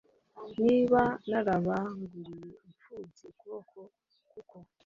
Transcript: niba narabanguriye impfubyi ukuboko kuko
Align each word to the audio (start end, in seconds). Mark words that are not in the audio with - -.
niba 0.63 1.01
narabanguriye 1.29 2.49
impfubyi 2.67 3.23
ukuboko 3.31 3.79
kuko 4.31 4.57